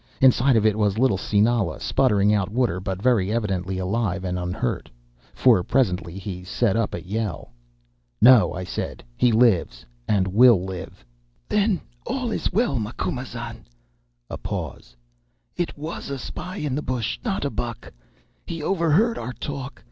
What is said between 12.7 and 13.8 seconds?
Macumazahn.'